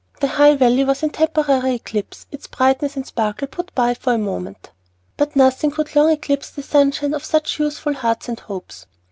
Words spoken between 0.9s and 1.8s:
in temporary